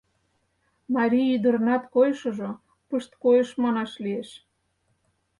[0.95, 2.49] Марий ӱдырынат койышыжо—
[2.87, 4.29] пышткойыш, манаш лиеш.